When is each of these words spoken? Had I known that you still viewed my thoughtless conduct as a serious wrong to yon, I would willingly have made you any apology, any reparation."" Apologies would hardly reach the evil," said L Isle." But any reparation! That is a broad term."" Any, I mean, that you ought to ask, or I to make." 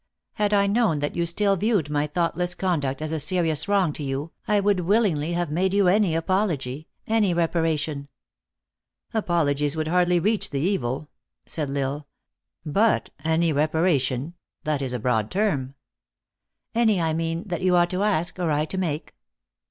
Had 0.33 0.51
I 0.51 0.65
known 0.65 0.97
that 0.97 1.15
you 1.15 1.27
still 1.27 1.55
viewed 1.55 1.91
my 1.91 2.07
thoughtless 2.07 2.55
conduct 2.55 3.03
as 3.03 3.11
a 3.11 3.19
serious 3.19 3.67
wrong 3.67 3.93
to 3.93 4.01
yon, 4.01 4.31
I 4.47 4.59
would 4.59 4.79
willingly 4.79 5.33
have 5.33 5.51
made 5.51 5.75
you 5.75 5.87
any 5.87 6.15
apology, 6.15 6.87
any 7.05 7.35
reparation."" 7.35 8.07
Apologies 9.13 9.75
would 9.77 9.87
hardly 9.89 10.19
reach 10.19 10.49
the 10.49 10.59
evil," 10.59 11.07
said 11.45 11.69
L 11.69 11.77
Isle." 11.77 12.07
But 12.79 13.09
any 13.23 13.53
reparation! 13.53 14.33
That 14.63 14.81
is 14.81 14.91
a 14.91 14.97
broad 14.97 15.29
term."" 15.29 15.75
Any, 16.73 16.99
I 16.99 17.13
mean, 17.13 17.43
that 17.47 17.61
you 17.61 17.75
ought 17.75 17.91
to 17.91 18.01
ask, 18.01 18.39
or 18.39 18.49
I 18.49 18.65
to 18.65 18.79
make." 18.79 19.13